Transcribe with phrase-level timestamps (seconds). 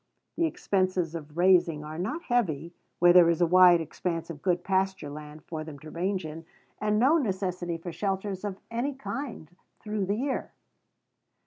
[0.35, 4.63] The expenses of raising are not heavy where there is a wide expanse of good
[4.63, 6.43] pasture land for them to range in,
[6.79, 10.53] and no necessity for shelters of any kind through the year.